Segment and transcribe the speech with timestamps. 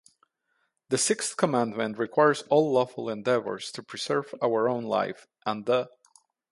[0.89, 5.91] The sixth commandment requires all lawful endeavors to preserve our own life, and the